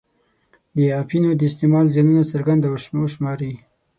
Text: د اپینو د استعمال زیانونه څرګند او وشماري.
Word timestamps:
د 0.75 0.77
اپینو 1.01 1.29
د 1.35 1.41
استعمال 1.49 1.85
زیانونه 1.93 2.23
څرګند 2.31 2.61
او 2.67 2.73
وشماري. 3.05 3.53